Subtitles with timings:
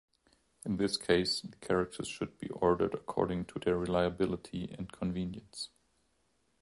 [0.65, 5.69] In this case, the characters should be ordered according to their reliability and convenience.